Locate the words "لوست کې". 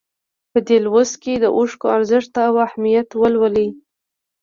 0.85-1.33